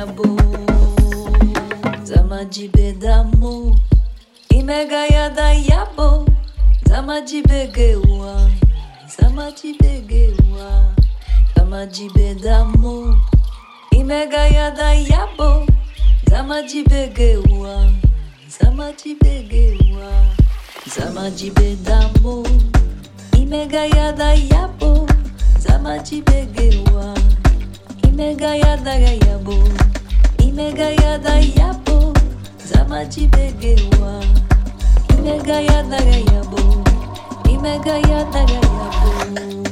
minha 0.00 0.06
boa 0.06 2.04
Zama 2.04 2.44
de 2.44 2.68
ya 5.12 5.28
da 5.28 5.52
yabo 5.52 6.26
Zama 6.88 7.20
de 7.20 7.42
begeua 7.42 8.50
Zama 9.08 9.50
de 9.52 9.74
begeua 9.78 10.94
Zama 11.56 11.86
de 11.86 12.08
bedamu 12.08 13.16
E 13.92 13.98
ya 14.54 14.70
da 14.70 14.92
yabo 14.94 15.66
Zama 16.28 16.62
de 16.62 16.82
begeua 16.84 17.92
Zama 18.48 18.92
de 18.92 19.14
begeua 19.14 20.10
Zama 20.86 21.30
de 21.30 21.50
bedamu 21.50 22.44
E 23.36 23.46
ya 23.96 24.12
da 24.12 24.32
yabo 24.34 25.06
Zama 25.58 25.98
de 25.98 26.22
begeua 26.22 27.14
E 28.02 28.56
ya 28.56 28.76
da 28.76 28.94
yabo. 28.94 29.89
Imega 30.50 30.88
yada 31.02 31.34
yabo 31.58 32.12
Zamaji 32.68 33.26
begewa 33.26 34.14
Imega 35.18 35.60
yada 35.60 35.96
yabo 36.30 36.60
Imega 37.54 37.94
yada 38.10 38.40
yabo 38.52 39.69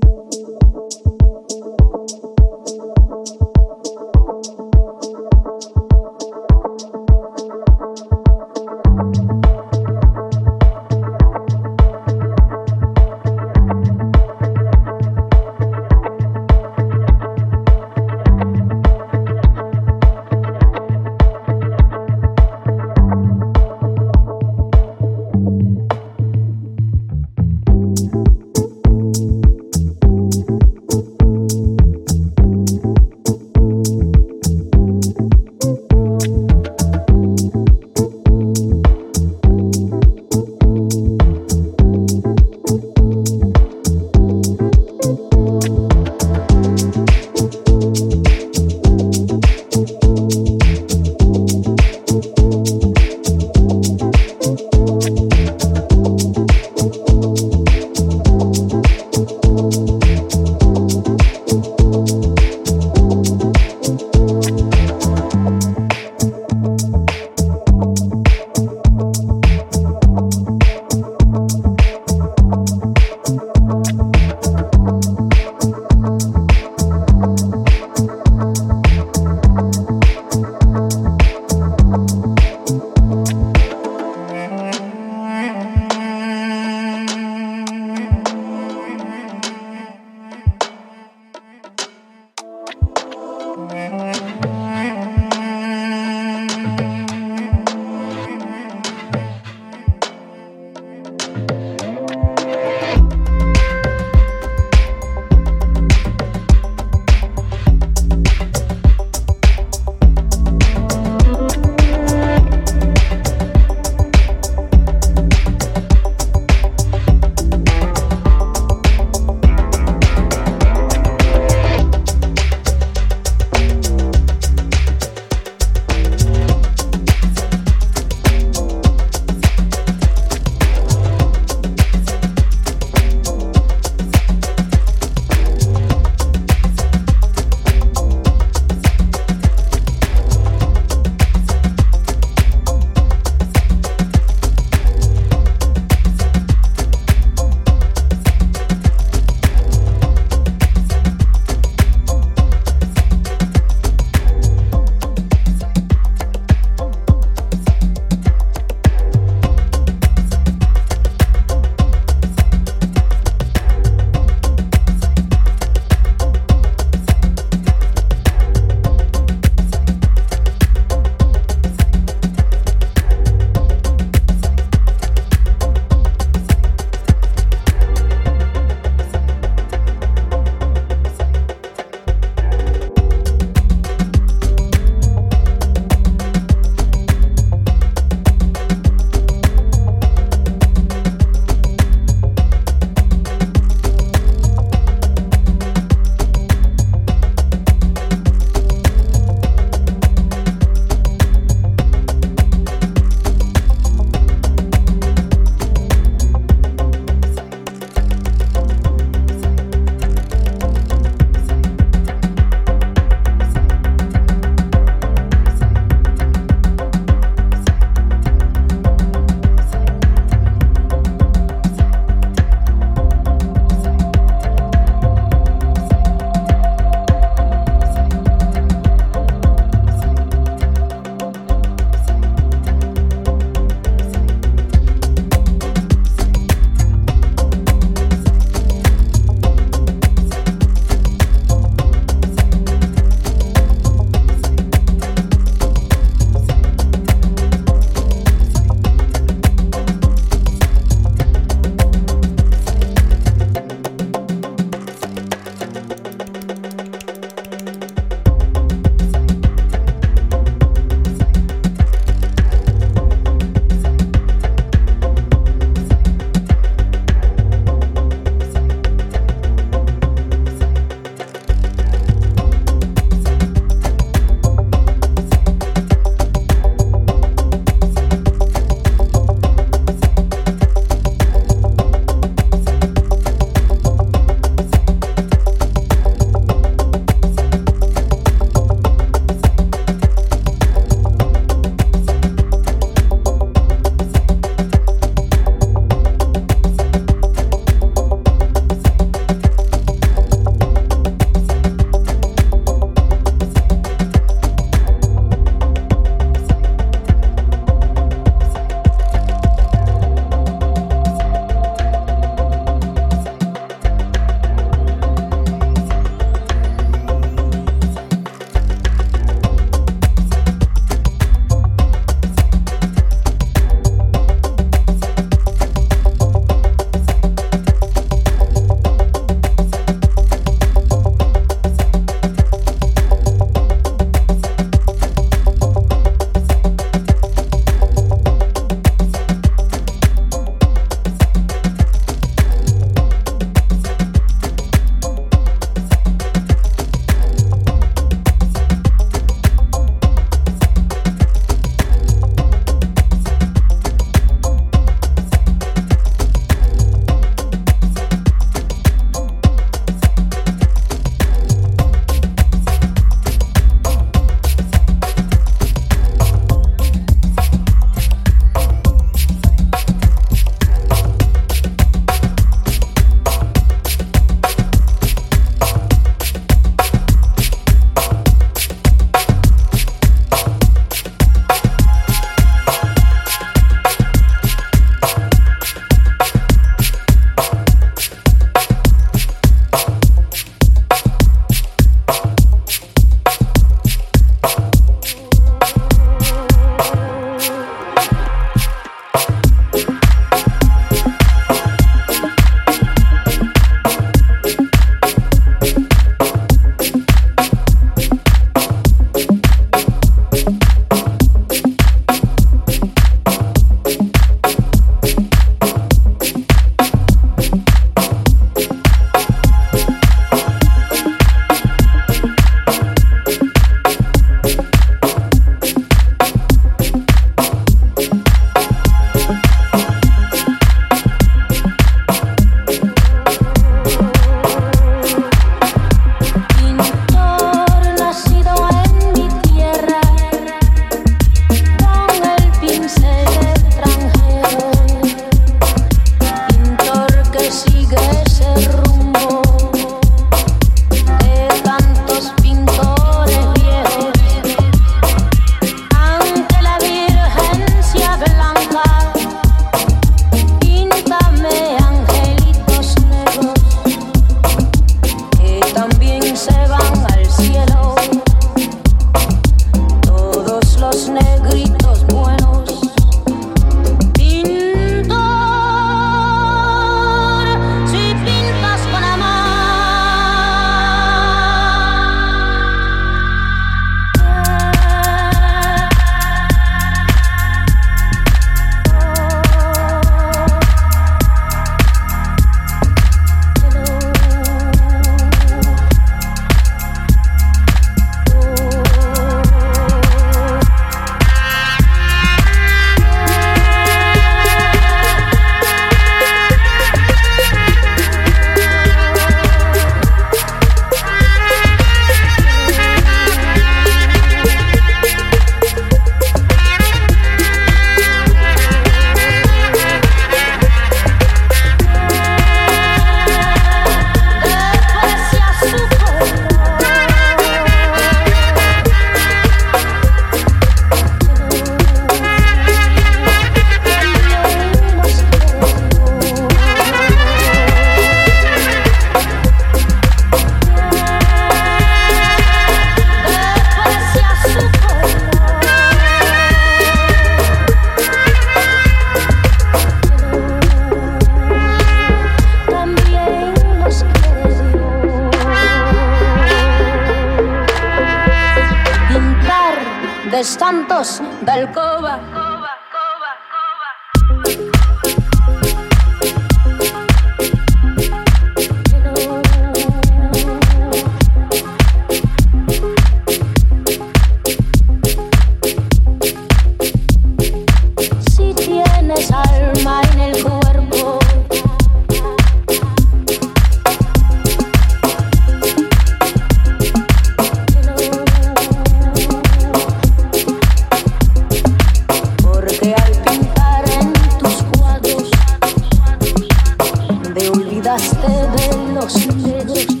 olvidaste 597.91 598.27
de 598.27 598.93
los 598.93 599.27
negros. 599.35 600.00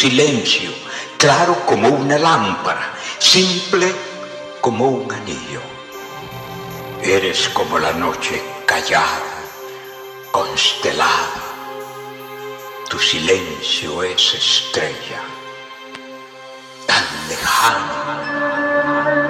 Silencio, 0.00 0.72
claro 1.18 1.54
como 1.66 1.88
una 1.88 2.18
lámpara, 2.18 2.94
simple 3.18 3.94
como 4.62 4.88
un 4.88 5.12
anillo. 5.12 5.60
Eres 7.02 7.50
como 7.50 7.78
la 7.78 7.92
noche 7.92 8.42
callada, 8.64 9.42
constelada. 10.30 11.42
Tu 12.88 12.98
silencio 12.98 14.02
es 14.02 14.32
estrella, 14.32 15.20
tan 16.86 17.04
lejana. 17.28 19.29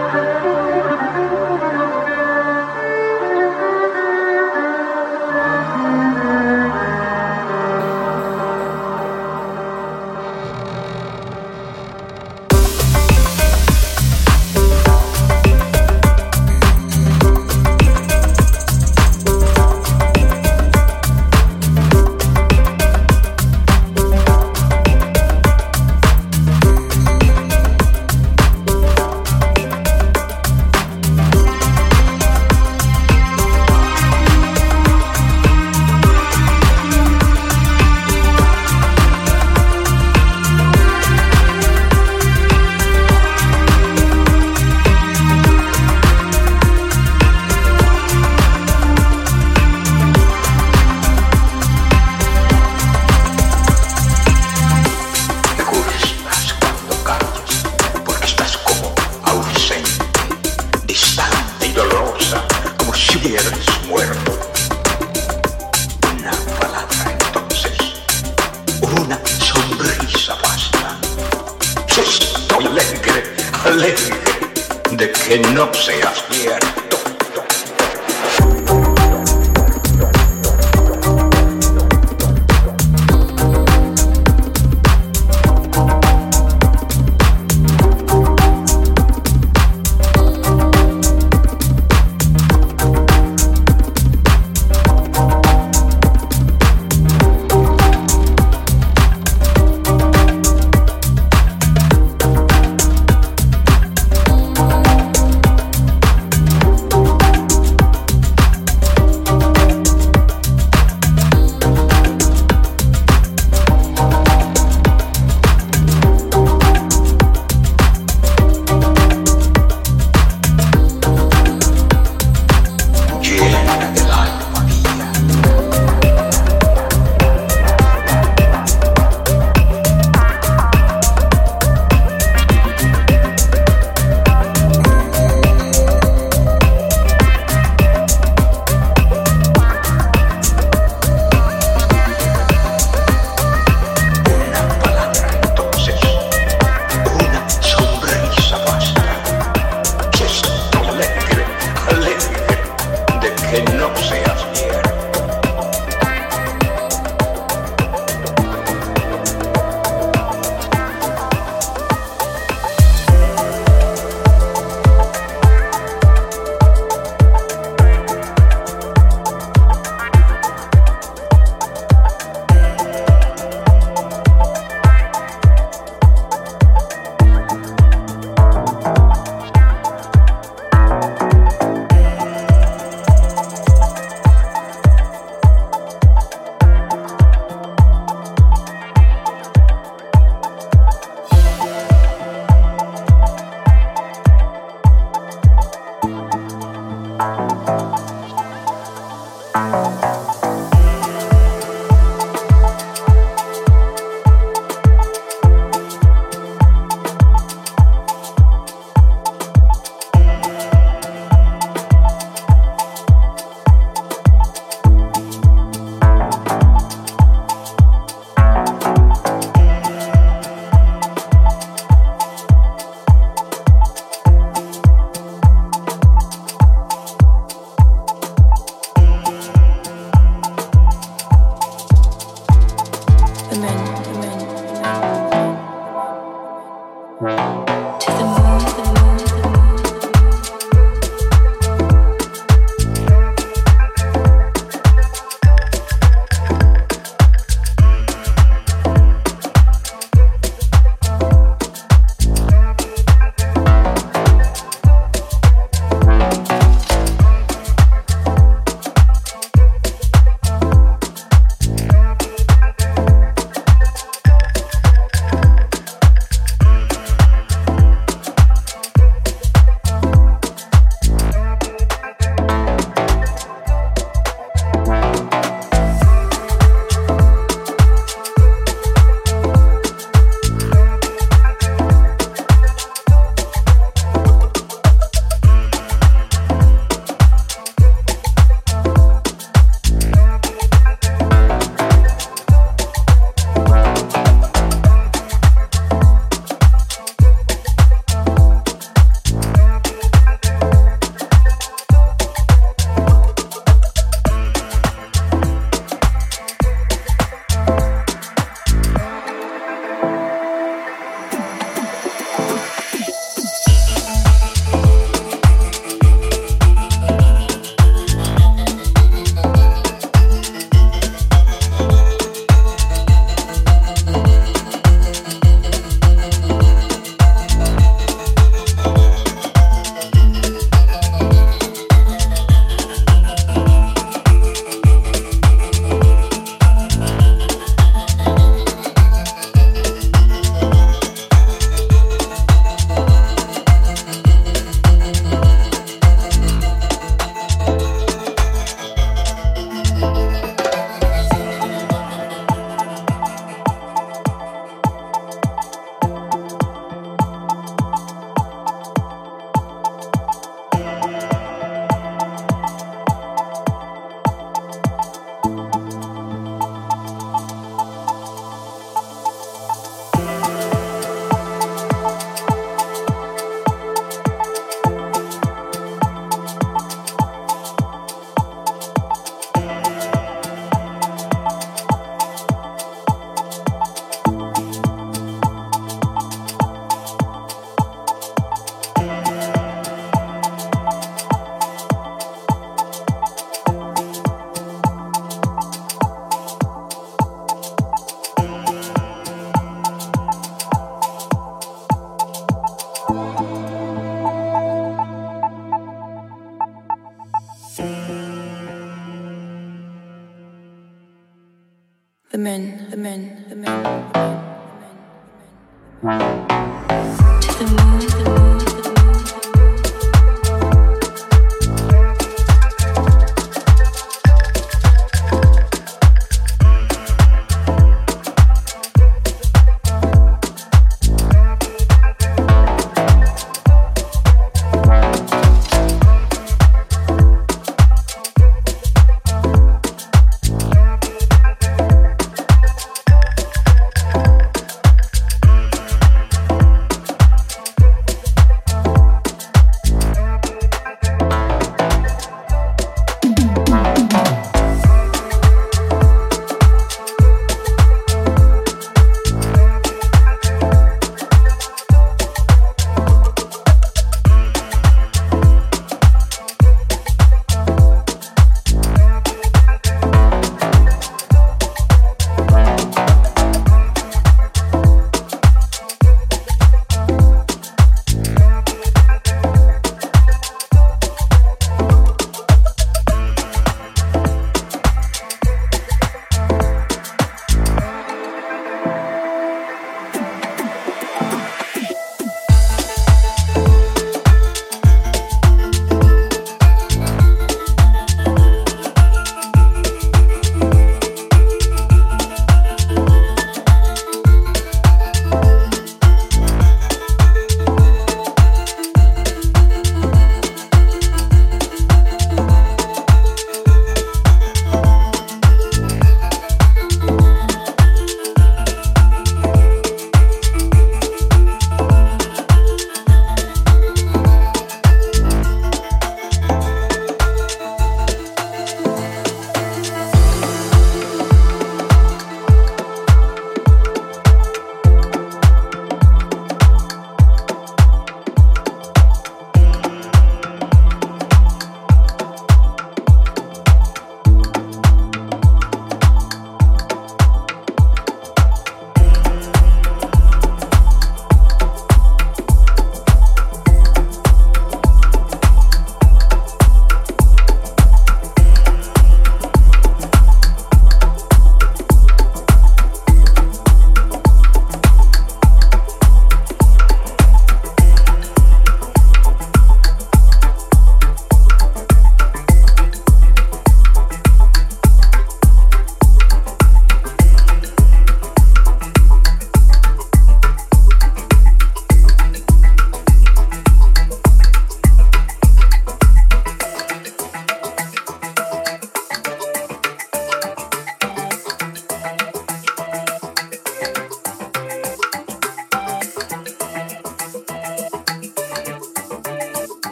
Que 75.31 75.39
no 75.55 75.73
seas 75.73 76.25
cierto. 76.29 76.70